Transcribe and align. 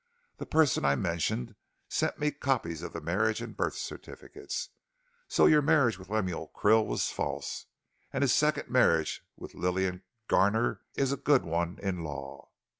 The 0.37 0.47
person 0.47 0.83
I 0.83 0.95
mentioned 0.95 1.53
sent 1.87 2.17
me 2.17 2.31
copies 2.31 2.81
of 2.81 2.91
the 2.91 2.99
marriage 2.99 3.39
and 3.39 3.55
birth 3.55 3.75
certificates. 3.75 4.69
So 5.27 5.45
your 5.45 5.61
marriage 5.61 5.99
with 5.99 6.09
Lemuel 6.09 6.51
Krill 6.55 6.87
was 6.87 7.11
false, 7.11 7.67
and 8.11 8.23
his 8.23 8.33
second 8.33 8.67
marriage 8.67 9.23
with 9.37 9.53
Lillian 9.53 10.01
Garner 10.27 10.81
is 10.95 11.11
a 11.11 11.17
good 11.17 11.45
one 11.45 11.77
in 11.83 12.03
law. 12.03 12.49